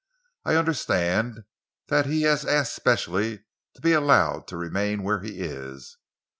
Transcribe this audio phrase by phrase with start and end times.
[0.45, 1.43] "I understand
[1.89, 3.43] that he has asked specially
[3.75, 5.97] to be allowed to remain where he is.